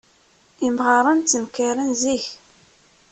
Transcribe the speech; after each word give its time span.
Imɣaren 0.67 1.19
ttenkaren 1.21 1.89
zik. 2.01 2.25